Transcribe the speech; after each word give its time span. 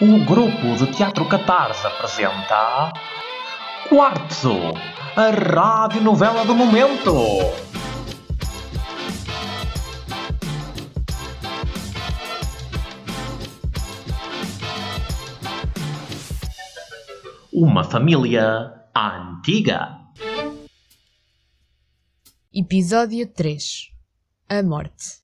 O 0.00 0.24
grupo 0.24 0.76
de 0.76 0.88
Teatro 0.92 1.24
Catarse 1.28 1.86
apresenta 1.86 2.92
Quartzo, 3.88 4.74
a 5.14 5.30
rádio 5.30 6.02
novela 6.02 6.44
do 6.44 6.52
momento. 6.52 7.14
Uma 17.52 17.84
família 17.84 18.74
antiga. 18.96 19.96
Episódio 22.52 23.28
3 23.28 23.92
A 24.48 24.60
Morte 24.60 25.20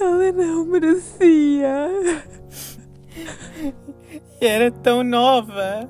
Ela 0.00 0.32
não 0.32 0.64
merecia. 0.64 1.88
E 4.40 4.46
era 4.46 4.70
tão 4.70 5.02
nova. 5.02 5.88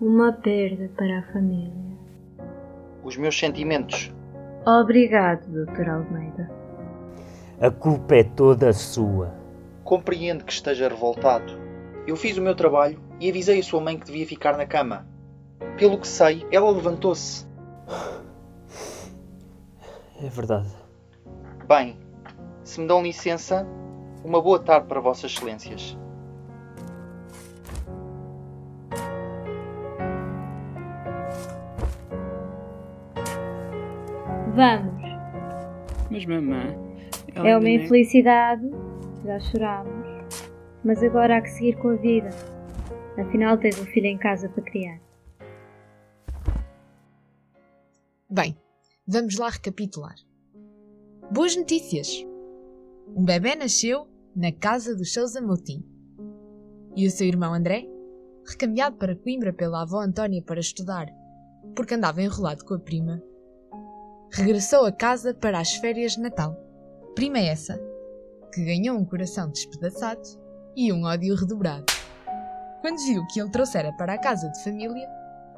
Uma 0.00 0.32
perda 0.32 0.90
para 0.96 1.18
a 1.18 1.32
família. 1.32 1.72
Os 3.02 3.16
meus 3.16 3.38
sentimentos. 3.38 4.12
Obrigado, 4.66 5.46
Dr. 5.46 5.90
Almeida. 5.90 6.50
A 7.60 7.70
culpa 7.70 8.16
é 8.16 8.24
toda 8.24 8.72
sua. 8.72 9.34
Compreendo 9.84 10.44
que 10.44 10.52
esteja 10.52 10.88
revoltado. 10.88 11.52
Eu 12.06 12.16
fiz 12.16 12.36
o 12.38 12.42
meu 12.42 12.54
trabalho 12.54 12.98
e 13.20 13.28
avisei 13.28 13.60
a 13.60 13.62
sua 13.62 13.80
mãe 13.80 13.98
que 13.98 14.06
devia 14.06 14.26
ficar 14.26 14.56
na 14.56 14.66
cama. 14.66 15.06
Pelo 15.78 15.98
que 15.98 16.08
sei, 16.08 16.46
ela 16.50 16.70
levantou-se. 16.70 17.46
É 20.22 20.28
verdade. 20.28 20.68
Bem, 21.66 21.98
se 22.62 22.80
me 22.80 22.86
dão 22.86 23.02
licença, 23.02 23.66
uma 24.24 24.40
boa 24.40 24.58
tarde 24.58 24.86
para 24.86 25.00
Vossas 25.00 25.32
Excelências. 25.32 25.96
Vamos. 34.54 35.02
Mas 36.10 36.24
mamã. 36.26 36.74
ela 37.34 37.48
É 37.48 37.56
uma 37.56 37.60
nem- 37.64 37.76
infelicidade. 37.84 38.70
Já 39.24 39.40
chorámos. 39.40 40.06
Mas 40.84 41.02
agora 41.02 41.38
há 41.38 41.40
que 41.40 41.50
seguir 41.50 41.76
com 41.76 41.88
a 41.88 41.94
vida. 41.94 42.30
Afinal, 43.18 43.56
tens 43.56 43.80
um 43.80 43.84
filho 43.86 44.06
em 44.06 44.18
casa 44.18 44.48
para 44.48 44.62
criar. 44.64 44.98
Bem, 48.28 48.56
vamos 49.06 49.36
lá 49.36 49.50
recapitular. 49.50 50.14
Boas 51.30 51.54
notícias! 51.54 52.24
Um 53.14 53.24
bebê 53.24 53.54
nasceu 53.54 54.08
na 54.34 54.50
casa 54.50 54.96
dos 54.96 55.12
seus 55.12 55.36
Amotim. 55.36 55.84
E 56.96 57.06
o 57.06 57.10
seu 57.10 57.26
irmão 57.26 57.52
André, 57.52 57.86
recambiado 58.46 58.96
para 58.96 59.16
Coimbra 59.16 59.52
pela 59.52 59.82
avó 59.82 60.00
Antónia 60.00 60.42
para 60.42 60.60
estudar, 60.60 61.06
porque 61.76 61.94
andava 61.94 62.22
enrolado 62.22 62.64
com 62.64 62.74
a 62.74 62.78
prima, 62.78 63.22
regressou 64.32 64.86
a 64.86 64.92
casa 64.92 65.34
para 65.34 65.60
as 65.60 65.74
férias 65.74 66.12
de 66.12 66.22
Natal. 66.22 66.56
Prima 67.14 67.38
essa, 67.38 67.78
que 68.54 68.64
ganhou 68.64 68.96
um 68.96 69.04
coração 69.04 69.50
despedaçado 69.50 70.22
e 70.74 70.92
um 70.92 71.04
ódio 71.04 71.34
redobrado. 71.34 71.86
Quando 72.80 73.04
viu 73.04 73.26
que 73.26 73.40
ele 73.40 73.50
trouxera 73.50 73.92
para 73.92 74.14
a 74.14 74.18
casa 74.18 74.48
de 74.48 74.64
família 74.64 75.08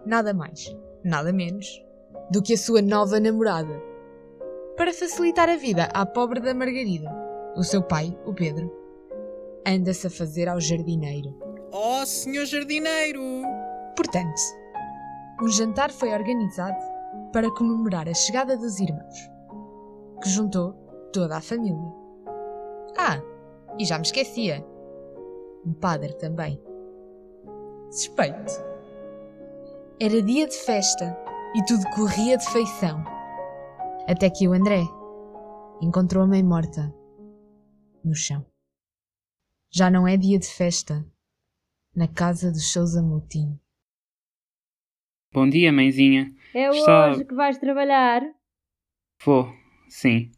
nada 0.04 0.34
mais, 0.34 0.74
nada 1.04 1.32
menos 1.32 1.85
do 2.30 2.42
que 2.42 2.54
a 2.54 2.58
sua 2.58 2.82
nova 2.82 3.20
namorada. 3.20 3.82
Para 4.76 4.92
facilitar 4.92 5.48
a 5.48 5.56
vida 5.56 5.84
à 5.94 6.04
pobre 6.04 6.40
da 6.40 6.54
Margarida, 6.54 7.10
o 7.56 7.62
seu 7.62 7.82
pai, 7.82 8.16
o 8.26 8.34
Pedro, 8.34 8.70
anda-se 9.66 10.06
a 10.06 10.10
fazer 10.10 10.48
ao 10.48 10.60
jardineiro. 10.60 11.34
Oh, 11.72 12.04
senhor 12.04 12.44
jardineiro! 12.44 13.22
Portanto, 13.96 14.40
um 15.42 15.48
jantar 15.48 15.90
foi 15.90 16.12
organizado 16.12 16.76
para 17.32 17.50
comemorar 17.50 18.08
a 18.08 18.14
chegada 18.14 18.56
dos 18.56 18.78
irmãos, 18.80 19.30
que 20.22 20.28
juntou 20.28 20.72
toda 21.12 21.36
a 21.36 21.40
família. 21.40 21.92
Ah, 22.98 23.20
e 23.78 23.84
já 23.84 23.96
me 23.96 24.04
esquecia. 24.04 24.64
Um 25.64 25.72
padre 25.72 26.14
também. 26.14 26.60
Suspeito. 27.90 28.52
Era 30.00 30.20
dia 30.22 30.46
de 30.46 30.54
festa 30.54 31.25
e 31.56 31.64
tudo 31.64 31.84
corria 31.94 32.36
de 32.36 32.48
feição. 32.50 33.02
Até 34.06 34.30
que 34.30 34.46
o 34.46 34.52
André 34.52 34.82
encontrou 35.80 36.22
a 36.24 36.26
mãe 36.26 36.42
morta 36.42 36.92
no 38.04 38.14
chão. 38.14 38.44
Já 39.72 39.90
não 39.90 40.06
é 40.06 40.16
dia 40.16 40.38
de 40.38 40.46
festa 40.48 41.04
na 41.94 42.06
casa 42.06 42.50
dos 42.50 42.72
seus 42.72 42.96
Amotim. 42.96 43.58
Bom 45.32 45.48
dia, 45.48 45.72
mãezinha. 45.72 46.32
É 46.54 46.68
Está- 46.70 47.10
hoje 47.10 47.24
que 47.24 47.34
vais 47.34 47.58
trabalhar? 47.58 48.22
Vou, 49.24 49.52
sim. 49.88 50.30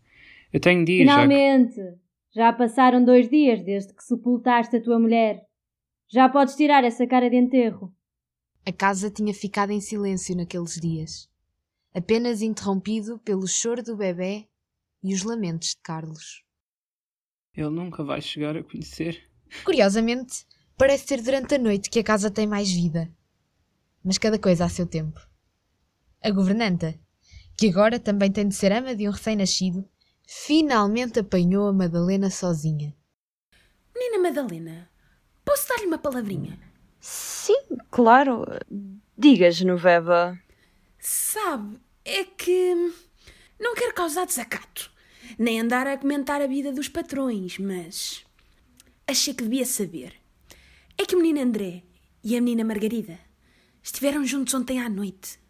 Eu 0.53 0.61
tenho 0.61 0.85
de 0.85 0.93
ir 0.93 1.07
já. 1.07 1.15
que- 1.17 1.23
Finalmente! 1.23 1.81
Já 2.35 2.53
passaram 2.53 3.05
dois 3.05 3.29
dias 3.29 3.63
desde 3.63 3.95
que 3.95 4.03
sepultaste 4.03 4.77
a 4.77 4.83
tua 4.83 4.99
mulher. 4.99 5.45
Já 6.11 6.29
podes 6.29 6.57
tirar 6.57 6.85
essa 6.85 7.07
cara 7.07 7.29
de 7.29 7.37
enterro. 7.37 7.93
A 8.69 8.73
casa 8.73 9.11
tinha 9.11 9.33
ficado 9.33 9.71
em 9.71 9.81
silêncio 9.81 10.37
naqueles 10.37 10.75
dias, 10.75 11.27
apenas 11.95 12.43
interrompido 12.43 13.19
pelo 13.21 13.49
choro 13.49 13.83
do 13.83 13.97
bebê 13.97 14.47
e 15.03 15.15
os 15.15 15.23
lamentos 15.23 15.71
de 15.71 15.79
Carlos. 15.83 16.45
Ele 17.55 17.71
nunca 17.71 18.05
vai 18.05 18.21
chegar 18.21 18.59
a 18.59 18.63
conhecer. 18.63 19.27
Curiosamente, 19.65 20.47
parece 20.77 21.07
ser 21.07 21.23
durante 21.23 21.55
a 21.55 21.59
noite 21.59 21.89
que 21.89 21.99
a 21.99 22.05
casa 22.05 22.31
tem 22.31 22.47
mais 22.47 22.71
vida. 22.71 23.11
Mas 24.05 24.19
cada 24.19 24.39
coisa 24.39 24.67
a 24.67 24.69
seu 24.69 24.87
tempo. 24.87 25.19
A 26.23 26.31
governanta, 26.31 26.95
que 27.57 27.71
agora 27.71 27.99
também 27.99 28.31
tem 28.31 28.47
de 28.47 28.55
ser 28.55 28.71
ama 28.71 28.95
de 28.95 29.09
um 29.09 29.13
recém-nascido, 29.13 29.89
finalmente 30.27 31.21
apanhou 31.21 31.69
a 31.69 31.73
Madalena 31.73 32.29
sozinha. 32.29 32.95
Menina 33.97 34.29
Madalena, 34.29 34.91
posso 35.43 35.67
dar-lhe 35.71 35.87
uma 35.87 35.97
palavrinha? 35.97 36.68
Sim, 37.11 37.79
claro. 37.91 38.45
Diga, 39.17 39.51
Genoveva. 39.51 40.39
Sabe, 40.99 41.81
é 42.05 42.23
que 42.23 42.75
não 43.59 43.75
quero 43.75 43.95
causar 43.95 44.27
desacato, 44.27 44.93
nem 45.39 45.59
andar 45.59 45.87
a 45.87 45.97
comentar 45.97 46.43
a 46.43 46.47
vida 46.47 46.71
dos 46.71 46.87
patrões, 46.87 47.57
mas 47.59 48.27
achei 49.07 49.33
que 49.33 49.43
devia 49.43 49.65
saber. 49.65 50.13
É 50.99 51.07
que 51.07 51.15
o 51.15 51.19
menino 51.19 51.41
André 51.41 51.83
e 52.23 52.37
a 52.37 52.41
menina 52.43 52.63
Margarida 52.63 53.19
estiveram 53.83 54.23
juntos 54.27 54.53
ontem 54.53 54.79
à 54.79 54.91
noite. 54.91 55.41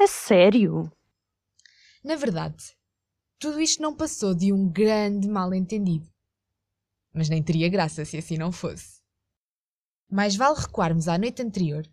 A 0.00 0.08
sério? 0.08 0.90
Na 2.02 2.16
verdade, 2.16 2.74
tudo 3.38 3.60
isto 3.60 3.80
não 3.80 3.94
passou 3.94 4.34
de 4.34 4.52
um 4.52 4.68
grande 4.68 5.28
mal-entendido. 5.28 6.08
Mas 7.14 7.28
nem 7.28 7.40
teria 7.40 7.68
graça 7.68 8.04
se 8.04 8.16
assim 8.16 8.36
não 8.36 8.50
fosse. 8.50 8.97
Mais 10.10 10.36
vale 10.36 10.58
recuarmos 10.58 11.08
à 11.08 11.18
noite 11.18 11.42
anterior 11.42 11.86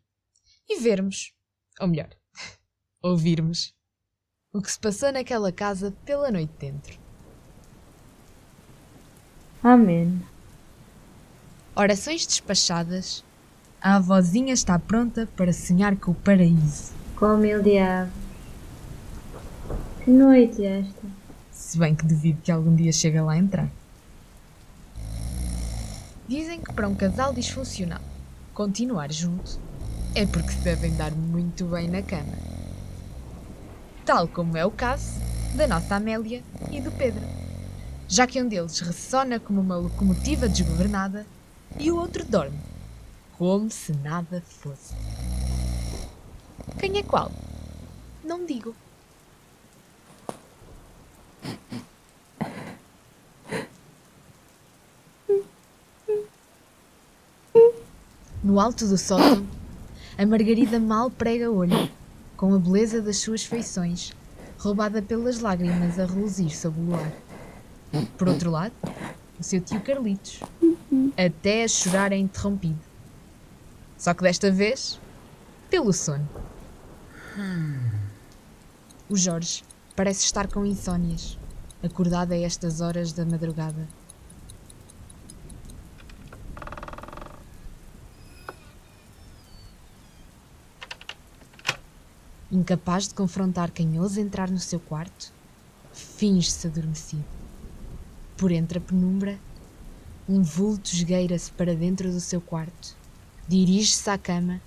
e 0.67 0.79
vermos, 0.79 1.33
ou 1.79 1.87
melhor, 1.87 2.09
ouvirmos, 3.03 3.73
o 4.53 4.61
que 4.61 4.71
se 4.71 4.79
passou 4.79 5.11
naquela 5.11 5.51
casa 5.51 5.91
pela 6.05 6.31
noite 6.31 6.53
dentro. 6.57 6.97
Amém. 9.61 10.21
Orações 11.75 12.25
despachadas, 12.25 13.23
a 13.81 13.97
avózinha 13.97 14.53
está 14.53 14.79
pronta 14.79 15.27
para 15.35 15.51
sonhar 15.51 15.97
com 15.97 16.11
o 16.11 16.15
paraíso. 16.15 16.93
Com 17.17 17.35
mil 17.37 17.61
diabos. 17.61 18.13
Que 20.03 20.11
noite 20.11 20.63
esta. 20.63 21.01
Se 21.51 21.77
bem 21.77 21.93
que 21.93 22.05
duvido 22.05 22.41
que 22.41 22.51
algum 22.51 22.75
dia 22.75 22.91
chegue 22.91 23.17
a 23.17 23.23
lá 23.23 23.37
entrar. 23.37 23.69
Dizem 26.27 26.59
que 26.59 26.73
para 26.73 26.87
um 26.87 26.95
casal 26.95 27.31
disfuncional 27.31 28.01
continuar 28.51 29.11
junto 29.11 29.59
é 30.15 30.25
porque 30.25 30.53
se 30.53 30.57
devem 30.59 30.95
dar 30.95 31.11
muito 31.11 31.65
bem 31.65 31.87
na 31.87 32.01
cama. 32.01 32.33
Tal 34.03 34.27
como 34.27 34.57
é 34.57 34.65
o 34.65 34.71
caso 34.71 35.19
da 35.55 35.67
nossa 35.67 35.95
Amélia 35.95 36.41
e 36.71 36.81
do 36.81 36.91
Pedro. 36.91 37.21
Já 38.07 38.25
que 38.25 38.41
um 38.41 38.47
deles 38.47 38.79
ressona 38.79 39.39
como 39.39 39.61
uma 39.61 39.77
locomotiva 39.77 40.49
desgovernada 40.49 41.27
e 41.77 41.91
o 41.91 41.97
outro 41.97 42.25
dorme, 42.25 42.59
como 43.37 43.69
se 43.69 43.93
nada 43.93 44.41
fosse. 44.41 44.95
Quem 46.79 46.97
é 46.97 47.03
qual? 47.03 47.31
Não 48.23 48.47
digo. 48.47 48.75
No 58.55 58.61
alto 58.61 58.87
do 58.87 58.97
sótão, 58.97 59.45
a 60.17 60.25
Margarida 60.25 60.79
mal 60.79 61.11
prega 61.11 61.51
olho, 61.51 61.91
com 62.37 62.55
a 62.55 62.57
beleza 62.57 63.01
das 63.01 63.17
suas 63.17 63.43
feições, 63.43 64.13
roubada 64.57 65.01
pelas 65.01 65.41
lágrimas 65.41 65.99
a 65.99 66.05
reluzir 66.05 66.55
sob 66.55 66.79
o 66.79 66.83
luar. 66.85 67.11
Por 68.17 68.29
outro 68.29 68.49
lado, 68.49 68.71
o 69.37 69.43
seu 69.43 69.59
tio 69.59 69.81
Carlitos, 69.81 70.39
até 71.17 71.65
a 71.65 71.67
chorar 71.67 72.13
é 72.13 72.17
interrompido. 72.17 72.79
Só 73.97 74.13
que 74.13 74.23
desta 74.23 74.49
vez, 74.49 75.01
pelo 75.69 75.91
sono. 75.91 76.25
O 79.09 79.17
Jorge 79.17 79.65
parece 79.97 80.23
estar 80.23 80.47
com 80.47 80.65
insónias, 80.65 81.37
acordado 81.83 82.31
a 82.31 82.37
estas 82.37 82.79
horas 82.79 83.11
da 83.11 83.25
madrugada. 83.25 83.85
Incapaz 92.55 93.09
de 93.09 93.13
confrontar 93.13 93.69
quem 93.69 93.99
ousa 93.99 94.21
entrar 94.21 94.49
no 94.49 94.59
seu 94.59 94.79
quarto, 94.79 95.33
finge-se 95.91 96.65
adormecido. 96.65 97.25
Por 98.37 98.49
entre 98.49 98.77
a 98.77 98.81
penumbra, 98.81 99.37
um 100.27 100.41
vulto 100.41 100.89
esgueira-se 100.93 101.51
para 101.51 101.75
dentro 101.75 102.09
do 102.09 102.21
seu 102.21 102.39
quarto, 102.39 102.95
dirige-se 103.45 104.09
à 104.09 104.17
cama 104.17 104.61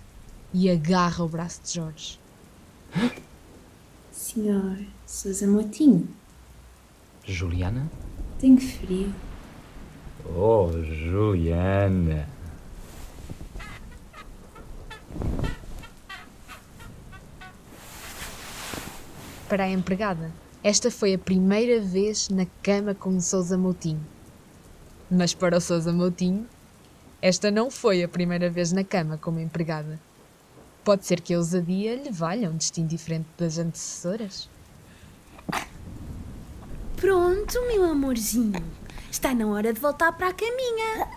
e 0.52 0.69
agarra 0.69 1.25
o 1.25 1.29
braço 1.31 1.62
de 1.64 1.73
Jorge. 1.73 2.20
Senhor 4.12 4.76
Sousa 5.06 5.46
Motinho, 5.46 6.06
Juliana? 7.25 7.90
tenho 8.38 8.61
frio. 8.61 9.14
Oh, 10.37 10.69
Juliana. 10.85 12.29
Para 19.49 19.65
a 19.65 19.71
empregada, 19.71 20.31
esta 20.62 20.91
foi 20.91 21.15
a 21.15 21.19
primeira 21.19 21.81
vez 21.81 22.29
na 22.29 22.45
cama 22.62 22.95
com 22.95 23.17
o 23.17 23.21
Sousa 23.21 23.56
Moutinho. 23.56 24.06
Mas 25.11 25.33
para 25.33 25.56
o 25.56 25.61
Sousa 25.61 25.91
Moutinho, 25.91 26.47
esta 27.23 27.50
não 27.50 27.71
foi 27.71 28.03
a 28.03 28.09
primeira 28.09 28.50
vez 28.50 28.73
na 28.73 28.85
cama 28.85 29.17
como 29.17 29.41
empregada. 29.41 29.99
Pode 30.85 31.06
ser 31.06 31.23
que 31.23 31.33
a 31.33 31.39
ousadia 31.39 31.97
lhe 31.97 32.11
valha 32.11 32.50
um 32.50 32.59
destino 32.59 32.87
diferente 32.87 33.27
das 33.39 33.56
antecessoras. 33.56 34.50
Pronto, 36.97 37.67
meu 37.69 37.85
amorzinho. 37.85 38.62
Está 39.11 39.35
na 39.35 39.47
hora 39.47 39.73
de 39.73 39.81
voltar 39.81 40.12
para 40.12 40.29
a 40.29 40.35
caminha. 40.35 41.09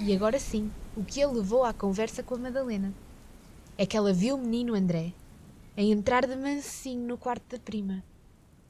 E 0.00 0.14
agora 0.14 0.38
sim, 0.38 0.70
o 0.96 1.04
que 1.04 1.22
a 1.22 1.28
levou 1.28 1.66
à 1.66 1.74
conversa 1.74 2.22
com 2.22 2.36
a 2.36 2.38
Madalena 2.38 2.94
é 3.76 3.84
que 3.84 3.94
ela 3.94 4.14
viu 4.14 4.36
o 4.36 4.38
menino 4.38 4.74
André 4.74 5.12
a 5.76 5.82
entrar 5.82 6.26
de 6.26 6.36
mansinho 6.36 7.06
no 7.06 7.18
quarto 7.18 7.56
da 7.56 7.58
prima. 7.58 8.04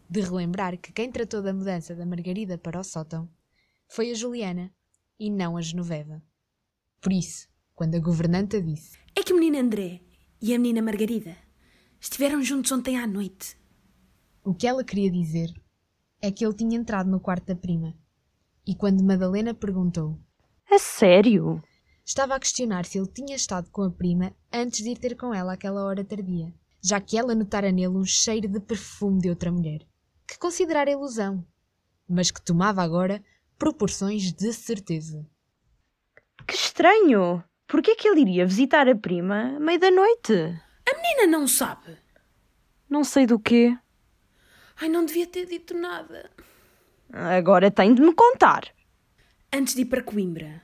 De 0.09 0.21
relembrar 0.21 0.77
que 0.79 0.93
quem 0.93 1.11
tratou 1.11 1.43
da 1.43 1.53
mudança 1.53 1.95
da 1.95 2.05
Margarida 2.07 2.59
para 2.59 2.79
o 2.81 2.85
sótão 2.85 3.29
foi 3.89 4.11
a 4.11 4.15
Juliana 4.15 4.73
e 5.19 5.31
não 5.31 5.57
a 5.57 5.63
Genoveva. 5.63 6.23
Por 7.01 7.13
isso, 7.13 7.49
quando 7.75 7.95
a 7.97 8.01
governanta 8.01 8.61
disse 8.61 8.99
É 9.17 9.23
que 9.23 9.33
o 9.33 9.37
menino 9.37 9.59
André 9.59 10.01
e 10.41 10.55
a 10.55 10.59
menina 10.59 10.83
Margarida 10.83 11.37
estiveram 12.01 12.43
juntos 12.43 12.71
ontem 12.73 12.97
à 12.99 13.07
noite. 13.07 13.57
o 14.45 14.55
que 14.55 14.67
ela 14.67 14.85
queria 14.85 15.11
dizer 15.11 15.51
é 16.21 16.31
que 16.31 16.45
ele 16.45 16.55
tinha 16.55 16.77
entrado 16.77 17.11
no 17.11 17.21
quarto 17.21 17.47
da 17.47 17.57
prima. 17.57 17.95
E 18.67 18.75
quando 18.77 19.03
Madalena 19.03 19.55
perguntou, 19.55 20.19
A 20.71 20.79
sério? 20.79 21.63
estava 22.05 22.35
a 22.35 22.41
questionar 22.41 22.85
se 22.85 22.99
ele 22.99 23.09
tinha 23.09 23.35
estado 23.35 23.71
com 23.71 23.83
a 23.83 23.91
prima 23.91 24.35
antes 24.53 24.83
de 24.85 24.91
ir 24.91 24.99
ter 24.99 25.17
com 25.17 25.33
ela 25.35 25.55
àquela 25.55 25.85
hora 25.85 26.05
tardia, 26.05 26.53
já 26.83 27.01
que 27.01 27.17
ela 27.17 27.35
notara 27.35 27.71
nele 27.71 27.97
um 27.97 28.05
cheiro 28.05 28.49
de 28.49 28.59
perfume 28.59 29.21
de 29.21 29.31
outra 29.31 29.53
mulher, 29.53 29.87
que 30.27 30.39
considerara 30.39 30.91
ilusão, 30.91 31.47
mas 32.09 32.31
que 32.31 32.43
tomava 32.43 32.83
agora 32.83 33.23
proporções 33.59 34.33
de 34.33 34.53
certeza. 34.53 35.25
Que 36.47 36.55
estranho! 36.55 37.43
Por 37.67 37.81
que 37.81 37.93
é 37.93 37.95
que 37.95 38.09
ele 38.09 38.23
iria 38.23 38.47
visitar 38.47 38.89
a 38.89 38.95
prima 38.95 39.57
à 39.57 39.61
meia 39.61 39.79
da 39.79 39.91
noite? 39.91 40.33
A 40.35 40.97
menina 40.97 41.39
não 41.39 41.47
sabe. 41.47 41.97
Não 42.89 43.05
sei 43.05 43.25
do 43.25 43.39
quê. 43.39 43.75
Ai, 44.79 44.89
não 44.89 45.07
devia 45.07 45.27
ter 45.27 45.47
dito 45.47 45.73
nada. 45.73 46.31
Agora 47.11 47.71
tem 47.71 47.95
de 47.95 48.03
me 48.03 48.13
contar. 48.13 48.75
Antes 49.53 49.75
de 49.75 49.83
ir 49.83 49.85
para 49.87 50.03
Coimbra, 50.03 50.63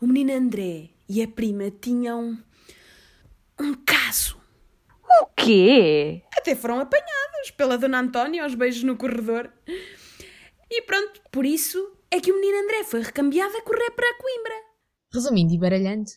o 0.00 0.06
menino 0.06 0.32
André 0.32 0.90
e 1.08 1.22
a 1.22 1.28
prima 1.28 1.70
tinham 1.70 2.38
um 3.58 3.74
caso. 3.86 4.43
O 5.20 5.26
quê? 5.36 6.22
Até 6.36 6.54
foram 6.54 6.80
apanhados 6.80 7.50
pela 7.56 7.78
Dona 7.78 8.00
Antónia 8.00 8.42
aos 8.42 8.54
beijos 8.54 8.82
no 8.82 8.96
corredor. 8.96 9.52
E 10.70 10.82
pronto, 10.82 11.20
por 11.30 11.44
isso 11.44 11.96
é 12.10 12.20
que 12.20 12.32
o 12.32 12.34
menino 12.34 12.64
André 12.64 12.84
foi 12.84 13.02
recambiado 13.02 13.56
a 13.56 13.62
correr 13.62 13.90
para 13.90 14.18
Coimbra. 14.18 14.54
Resumindo 15.12 15.54
e 15.54 15.58
baralhando, 15.58 16.10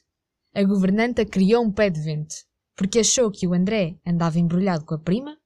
a 0.56 0.64
governanta 0.64 1.26
criou 1.26 1.64
um 1.64 1.72
pé 1.72 1.90
de 1.90 2.02
vento, 2.02 2.36
porque 2.76 3.00
achou 3.00 3.30
que 3.30 3.48
o 3.48 3.54
André 3.54 4.00
andava 4.06 4.40
embrulhado 4.40 4.86
com 4.86 4.96
a 4.96 5.00
prima, 5.00 5.38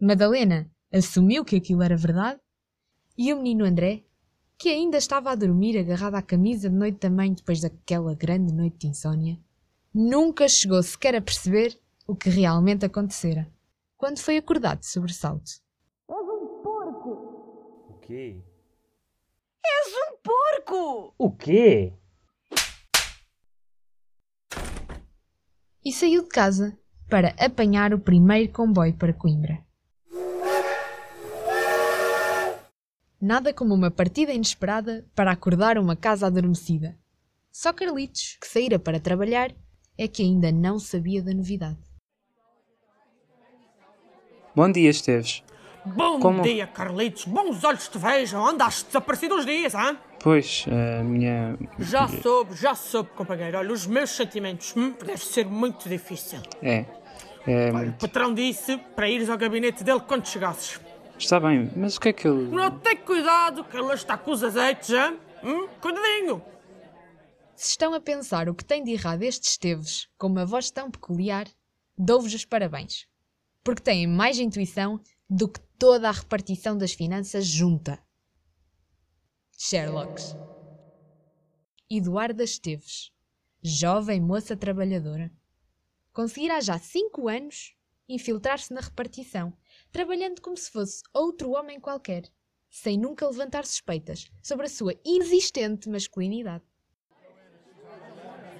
Madalena 0.00 0.70
assumiu 0.92 1.44
que 1.44 1.56
aquilo 1.56 1.82
era 1.82 1.96
verdade, 1.96 2.40
e 3.16 3.32
o 3.32 3.36
menino 3.36 3.64
André, 3.64 4.04
que 4.58 4.68
ainda 4.68 4.98
estava 4.98 5.30
a 5.30 5.34
dormir 5.34 5.76
agarrado 5.78 6.14
à 6.14 6.22
camisa 6.22 6.68
de 6.68 6.76
noite 6.76 6.98
também 6.98 7.32
depois 7.32 7.60
daquela 7.60 8.14
grande 8.14 8.52
noite 8.52 8.78
de 8.78 8.86
insônia, 8.88 9.38
nunca 9.92 10.48
chegou 10.48 10.82
sequer 10.82 11.16
a 11.16 11.20
perceber 11.20 11.78
o 12.06 12.14
que 12.14 12.28
realmente 12.28 12.84
acontecera, 12.84 13.50
quando 13.96 14.18
foi 14.18 14.36
acordado 14.36 14.80
de 14.80 14.86
sobressalto. 14.86 15.52
O 16.08 17.98
quê? 18.00 18.42
És 19.64 19.94
um 19.94 20.16
porco! 20.22 21.14
O 21.18 21.30
quê? 21.30 21.92
E 25.84 25.92
saiu 25.92 26.22
de 26.22 26.28
casa 26.28 26.78
para 27.08 27.34
apanhar 27.38 27.92
o 27.94 27.98
primeiro 27.98 28.52
comboio 28.52 28.94
para 28.94 29.12
Coimbra. 29.12 29.64
Nada 33.20 33.54
como 33.54 33.74
uma 33.74 33.90
partida 33.90 34.34
inesperada 34.34 35.06
para 35.14 35.30
acordar 35.32 35.78
uma 35.78 35.96
casa 35.96 36.26
adormecida. 36.26 36.98
Só 37.50 37.72
Carlitos, 37.72 38.36
que 38.38 38.46
saíra 38.46 38.78
para 38.78 39.00
trabalhar, 39.00 39.54
é 39.96 40.06
que 40.06 40.22
ainda 40.22 40.52
não 40.52 40.78
sabia 40.78 41.22
da 41.22 41.32
novidade. 41.32 41.93
Bom 44.54 44.70
dia, 44.70 44.90
Esteves. 44.90 45.42
Bom 45.84 46.18
Como- 46.18 46.42
dia, 46.42 46.66
Carlitos. 46.66 47.24
Bons 47.26 47.62
olhos 47.64 47.88
te 47.88 47.98
vejam. 47.98 48.46
Andaste 48.46 48.86
desaparecido 48.86 49.34
uns 49.34 49.44
dias, 49.44 49.74
hã? 49.74 49.96
Pois, 50.22 50.64
a 50.70 51.02
minha. 51.02 51.58
Já 51.78 52.08
soube, 52.08 52.54
já 52.54 52.74
soube, 52.74 53.10
companheiro. 53.10 53.58
Olha, 53.58 53.72
os 53.72 53.86
meus 53.86 54.10
sentimentos. 54.10 54.74
Hum, 54.76 54.94
deve 55.04 55.18
ser 55.24 55.44
muito 55.44 55.88
difícil. 55.88 56.40
É. 56.62 56.86
é, 57.46 57.70
O 57.88 57.92
patrão 57.98 58.32
disse 58.32 58.78
para 58.96 59.08
ires 59.08 59.28
ao 59.28 59.36
gabinete 59.36 59.84
dele 59.84 60.00
quando 60.00 60.26
chegasses. 60.26 60.80
está 61.18 61.38
bem, 61.38 61.70
mas 61.76 61.96
o 61.96 62.00
que 62.00 62.08
é 62.08 62.12
que 62.12 62.26
ele. 62.26 62.48
Não, 62.48 62.70
tem 62.78 62.96
cuidado, 62.96 63.64
que 63.64 63.76
ele 63.76 63.92
está 63.92 64.16
com 64.16 64.30
os 64.30 64.42
azeites, 64.42 64.90
hã? 64.90 65.14
Hum, 65.42 65.68
cuidadinho. 65.80 66.40
Se 67.54 67.70
estão 67.70 67.92
a 67.92 68.00
pensar 68.00 68.48
o 68.48 68.54
que 68.54 68.64
tem 68.64 68.82
de 68.82 68.92
errado 68.92 69.22
estes 69.22 69.50
Esteves 69.50 70.08
com 70.16 70.26
uma 70.28 70.46
voz 70.46 70.70
tão 70.70 70.90
peculiar, 70.90 71.46
dou-vos 71.98 72.32
os 72.32 72.44
parabéns. 72.46 73.06
Porque 73.64 73.82
têm 73.82 74.06
mais 74.06 74.38
intuição 74.38 75.00
do 75.28 75.48
que 75.48 75.58
toda 75.78 76.08
a 76.08 76.12
repartição 76.12 76.76
das 76.76 76.92
finanças 76.92 77.46
junta. 77.46 77.98
Sherlocks. 79.56 80.36
Eduarda 81.90 82.44
Esteves, 82.44 83.10
jovem 83.62 84.20
moça 84.20 84.56
trabalhadora, 84.56 85.32
conseguirá 86.12 86.60
já 86.60 86.78
cinco 86.78 87.28
anos 87.28 87.74
infiltrar-se 88.08 88.72
na 88.72 88.80
repartição, 88.80 89.52
trabalhando 89.90 90.40
como 90.42 90.56
se 90.56 90.70
fosse 90.70 91.02
outro 91.12 91.52
homem 91.52 91.80
qualquer, 91.80 92.24
sem 92.70 92.98
nunca 92.98 93.26
levantar 93.26 93.64
suspeitas 93.64 94.30
sobre 94.42 94.66
a 94.66 94.68
sua 94.68 94.94
inexistente 95.04 95.88
masculinidade. 95.88 96.64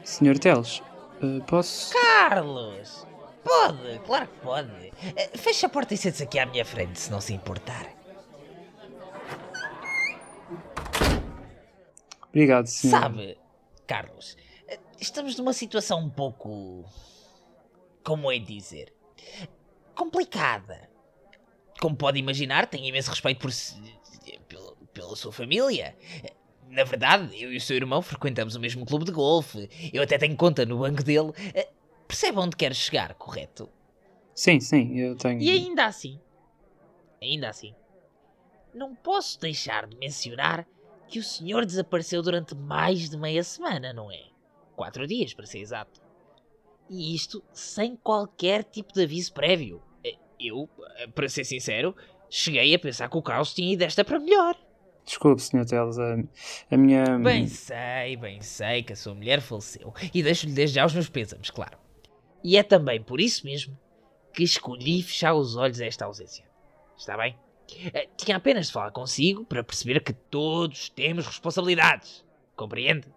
Senhor 0.03 0.39
Teles, 0.39 0.83
eh, 1.23 1.41
posso. 1.47 1.93
Carlos! 1.93 3.07
Pode, 3.45 3.99
claro 4.07 4.27
que 4.27 4.41
pode. 4.41 4.93
Eh, 5.17 5.37
Feche 5.37 5.67
a 5.67 5.69
porta 5.69 5.93
e 5.93 5.97
sente-se 5.97 6.23
aqui 6.23 6.39
à 6.39 6.47
minha 6.47 6.65
frente, 6.65 6.99
se 6.99 7.11
não 7.11 7.21
se 7.21 7.35
importar. 7.35 7.87
Obrigado, 12.29 12.67
senhor. 12.67 13.01
Sabe, 13.01 13.39
Carlos, 13.87 14.37
eh, 14.67 14.79
estamos 15.01 15.37
numa 15.37 15.53
situação 15.53 16.01
um 16.01 16.11
pouco. 16.11 16.85
Como 18.03 18.31
é 18.33 18.39
dizer? 18.39 18.93
Complicada. 19.95 20.89
Como 21.81 21.97
pode 21.97 22.19
imaginar, 22.19 22.67
tenho 22.67 22.87
imenso 22.87 23.11
respeito 23.11 23.41
por. 23.41 23.51
pela, 24.49 24.75
pela 24.93 25.17
sua 25.17 25.33
família. 25.33 25.97
na 26.69 26.85
verdade, 26.85 27.41
eu 27.41 27.53
e 27.53 27.57
o 27.57 27.61
seu 27.61 27.77
irmão 27.77 28.01
frequentamos 28.03 28.57
o 28.57 28.61
mesmo 28.61 28.85
clube 28.87 29.05
de 29.05 29.13
golfe. 29.13 29.69
Eu 29.93 30.03
até 30.03 30.19
tenho 30.19 30.37
conta 30.37 30.65
no 30.65 30.79
banco 30.79 31.03
dele. 31.05 31.33
Percebe 32.15 32.39
onde 32.39 32.55
quero 32.55 32.77
chegar, 32.77 33.13
correto? 33.15 33.69
Sim, 34.37 34.61
sim, 34.61 34.97
eu 34.97 35.17
tenho. 35.17 35.43
E 35.43 35.51
ainda 35.51 35.85
assim, 35.85 36.21
ainda 37.21 37.49
assim, 37.49 37.75
não 38.73 38.95
posso 38.95 39.41
deixar 39.41 39.85
de 39.89 39.97
mencionar 39.97 40.65
que 41.09 41.19
o 41.19 41.25
senhor 41.25 41.67
desapareceu 41.67 42.23
durante 42.23 42.55
mais 42.55 43.11
de 43.11 43.17
meia 43.17 43.43
semana, 43.43 43.93
não 43.93 44.13
é? 44.13 44.27
Quatro 44.77 45.09
dias, 45.09 45.35
para 45.35 45.45
ser 45.45 45.59
exato. 45.59 46.01
E 46.89 47.17
isto 47.17 47.43
sem 47.53 47.97
qualquer 47.97 48.63
tipo 48.63 48.93
de 48.93 49.03
aviso 49.03 49.33
prévio. 49.33 49.83
Eh, 50.05 50.15
Eu, 50.39 50.69
eh, 50.99 51.09
para 51.09 51.29
ser 51.29 51.43
sincero, 51.45 51.97
cheguei 52.31 52.73
a 52.77 52.79
pensar 52.79 53.11
que 53.11 53.17
o 53.19 53.23
caos 53.23 53.53
tinha 53.53 53.73
ido 53.73 53.81
desta 53.81 54.05
para 54.05 54.21
melhor. 54.21 54.57
Desculpe, 55.05 55.43
Sr. 55.43 55.67
Teles, 55.67 55.99
a, 55.99 56.15
a 56.71 56.77
minha. 56.77 57.19
Bem 57.19 57.49
sei, 57.49 58.17
bem 58.17 58.41
sei 58.41 58.85
que 58.85 58.93
a 58.93 58.97
sua 58.97 59.17
mulher 59.17 59.41
faleceu. 59.41 59.93
E 60.15 60.23
deixo-lhe 60.23 60.53
desde 60.53 60.77
já 60.77 60.87
os 60.87 60.95
meus 60.95 61.09
pêsames, 61.09 61.51
claro. 61.51 61.83
E 62.45 62.59
é 62.59 62.63
também 62.63 63.03
por 63.03 63.21
isso 63.21 63.47
mesmo 63.47 63.77
que 64.35 64.43
escolhi 64.43 65.03
fechar 65.03 65.33
os 65.33 65.57
olhos 65.57 65.81
a 65.81 65.87
esta 65.87 66.05
ausência. 66.05 66.45
Está 66.97 67.17
bem? 67.17 67.37
Eh, 67.93 68.07
Tinha 68.17 68.37
apenas 68.37 68.67
de 68.67 68.73
falar 68.73 68.91
consigo 68.91 69.45
para 69.47 69.65
perceber 69.65 70.01
que 70.01 70.13
todos 70.13 70.91
temos 70.91 71.27
responsabilidades. 71.27 72.23
Compreende? 72.55 73.09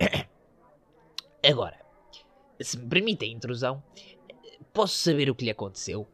Agora, 1.48 1.78
se 2.60 2.78
me 2.78 2.88
permite 2.88 3.24
a 3.24 3.28
intrusão, 3.28 3.82
posso 4.72 4.98
saber 4.98 5.30
o 5.30 5.34
que 5.34 5.44
lhe 5.44 5.50
aconteceu? 5.50 6.06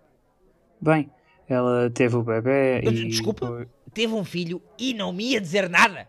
Bem, 0.81 1.11
ela 1.49 1.89
teve 1.91 2.17
o 2.17 2.23
bebê 2.23 2.81
e. 2.81 3.09
Desculpa? 3.09 3.67
Teve 3.95 4.13
um 4.13 4.25
filho 4.25 4.63
e 4.79 4.93
não 4.93 5.13
me 5.13 5.31
ia 5.31 5.41
dizer 5.41 5.69
nada? 5.69 6.07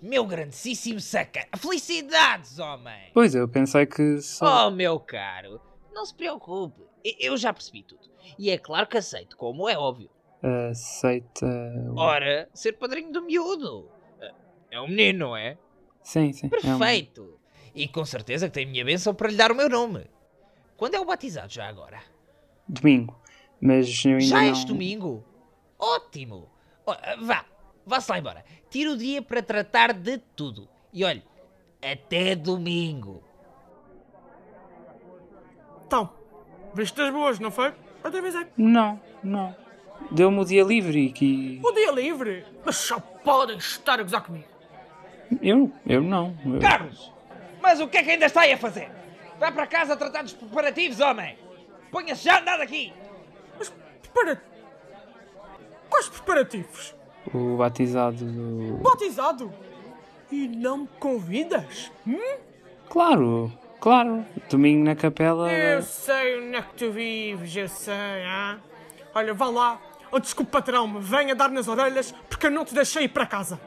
Meu 0.00 0.24
grandíssimo 0.26 1.00
saca! 1.00 1.46
Felicidades, 1.56 2.58
homem! 2.58 3.10
Pois, 3.14 3.34
eu 3.34 3.48
pensei 3.48 3.86
que 3.86 4.20
só. 4.20 4.68
Oh, 4.68 4.70
meu 4.70 5.00
caro, 5.00 5.60
não 5.92 6.04
se 6.04 6.14
preocupe. 6.14 6.82
Eu 7.18 7.36
já 7.36 7.52
percebi 7.52 7.82
tudo. 7.82 8.10
E 8.38 8.50
é 8.50 8.58
claro 8.58 8.86
que 8.86 8.98
aceito, 8.98 9.36
como 9.36 9.68
é 9.68 9.76
óbvio. 9.78 10.10
Aceita. 10.70 11.46
Ora, 11.96 12.48
ser 12.52 12.72
padrinho 12.74 13.12
do 13.12 13.22
miúdo. 13.22 13.88
É 14.70 14.80
um 14.80 14.88
menino, 14.88 15.28
não 15.28 15.36
é? 15.36 15.56
Sim, 16.02 16.32
sim. 16.32 16.46
é 16.46 16.74
um- 16.74 16.78
Perfeito. 16.78 17.38
E 17.74 17.86
com 17.88 18.04
certeza 18.04 18.48
que 18.48 18.54
tem 18.54 18.66
a 18.66 18.70
minha 18.70 18.84
bênção 18.84 19.14
para 19.14 19.28
lhe 19.28 19.36
dar 19.36 19.50
o 19.52 19.54
meu 19.54 19.68
nome. 19.68 20.06
Quando 20.76 20.94
é 20.94 21.00
o 21.00 21.04
batizado 21.04 21.52
já 21.52 21.66
agora? 21.68 22.00
Domingo. 22.68 23.18
Mas 23.60 24.04
eu 24.04 24.12
ainda 24.12 24.24
Já 24.26 24.42
não. 24.42 24.52
este 24.52 24.66
domingo? 24.66 25.24
Ótimo! 25.78 26.50
Vá, 27.22 27.44
vá-se 27.86 28.10
lá 28.10 28.18
embora. 28.18 28.44
Tira 28.68 28.90
o 28.92 28.96
dia 28.96 29.22
para 29.22 29.42
tratar 29.42 29.92
de 29.92 30.18
tudo. 30.18 30.68
E 30.92 31.04
olhe, 31.04 31.22
até 31.80 32.34
domingo. 32.34 33.22
Então, 35.86 36.10
vistas 36.74 37.12
boas, 37.12 37.38
não 37.38 37.50
foi? 37.50 37.72
Outra 38.04 38.20
vez 38.20 38.34
é 38.34 38.46
Não, 38.56 39.00
não. 39.22 39.54
Deu-me 40.10 40.38
o 40.40 40.44
dia 40.44 40.62
livre 40.62 41.06
e 41.06 41.12
que. 41.12 41.60
o 41.64 41.72
dia 41.72 41.90
livre. 41.92 42.44
Mas 42.64 42.76
só 42.76 42.98
podem 43.00 43.56
estar 43.56 43.98
a 43.98 44.02
gozar 44.02 44.22
comigo. 44.22 44.44
Eu? 45.40 45.72
Eu 45.86 46.02
não. 46.02 46.36
Eu- 46.44 46.60
Carlos! 46.60 47.12
Mas 47.60 47.80
o 47.80 47.88
que 47.88 47.96
é 47.98 48.02
que 48.02 48.10
ainda 48.10 48.26
está 48.26 48.42
aí 48.42 48.52
a 48.52 48.58
fazer? 48.58 48.90
Vá 49.38 49.50
para 49.50 49.66
casa 49.66 49.96
tratar 49.96 50.22
dos 50.22 50.32
preparativos, 50.34 51.00
homem! 51.00 51.36
Ponha-se 51.90 52.24
já 52.24 52.36
a 52.36 52.40
andar 52.40 52.58
daqui! 52.58 52.92
Prepara... 54.02 54.42
Quais 55.88 56.08
preparativos? 56.08 56.94
O 57.34 57.56
batizado 57.56 58.24
do. 58.24 58.78
Batizado? 58.78 59.52
E 60.30 60.48
não 60.48 60.78
me 60.78 60.88
convidas? 60.98 61.90
Hum? 62.06 62.38
Claro, 62.88 63.52
claro. 63.80 64.24
Domingo 64.48 64.84
na 64.84 64.94
capela. 64.94 65.52
Eu 65.52 65.82
sei 65.82 66.40
onde 66.40 66.56
é 66.56 66.62
que 66.62 66.74
tu 66.74 66.90
vives, 66.90 67.54
eu 67.56 67.68
sei, 67.68 67.94
ah? 67.94 68.58
Olha, 69.14 69.32
vá 69.32 69.48
lá, 69.48 69.80
antes 70.12 70.32
que 70.32 70.42
o 70.42 70.46
patrão 70.46 70.86
me 70.86 71.00
venha 71.00 71.34
dar 71.34 71.50
nas 71.50 71.68
orelhas 71.68 72.12
porque 72.28 72.46
eu 72.46 72.50
não 72.50 72.64
te 72.64 72.74
deixei 72.74 73.04
ir 73.04 73.08
para 73.08 73.26
casa. 73.26 73.60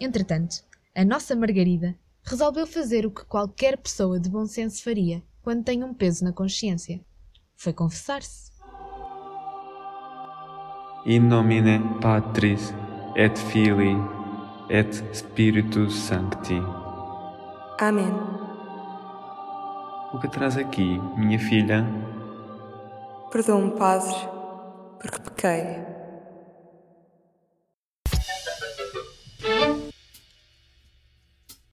Entretanto, 0.00 0.56
a 0.94 1.04
nossa 1.04 1.36
Margarida 1.36 1.94
resolveu 2.22 2.66
fazer 2.66 3.04
o 3.04 3.10
que 3.10 3.24
qualquer 3.24 3.76
pessoa 3.76 4.18
de 4.18 4.30
bom 4.30 4.46
senso 4.46 4.82
faria 4.82 5.22
quando 5.42 5.64
tem 5.64 5.84
um 5.84 5.92
peso 5.92 6.24
na 6.24 6.32
consciência. 6.32 7.00
Foi 7.56 7.72
confessar-se. 7.72 8.53
In 11.06 11.28
nomine 11.28 12.00
Patris 12.00 12.72
et 13.14 13.36
Filii 13.36 13.98
et 14.70 15.04
Spiritus 15.12 15.94
Sancti. 15.94 16.62
Amém. 17.78 18.10
O 20.14 20.18
que 20.18 20.28
traz 20.28 20.56
aqui, 20.56 20.98
minha 21.18 21.38
filha? 21.38 21.84
Perdoa-me, 23.30 23.72
Padre, 23.72 24.16
porque 24.98 25.18
pequei. 25.18 25.93